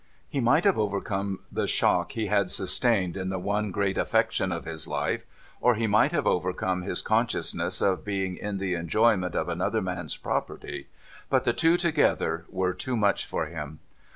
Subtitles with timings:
[0.27, 4.65] He might have overcome the shock he had sustained in the one great affection of
[4.65, 5.27] his life,
[5.59, 9.79] or he might have overcome his conscious ness of being in the enjoyment of another
[9.79, 10.87] man's property;
[11.29, 13.77] but the two together were too much for him.